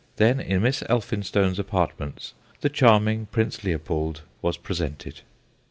[0.15, 5.21] Then, in Miss Elphinstone's apartments, the charming Prince Leopold was presented.'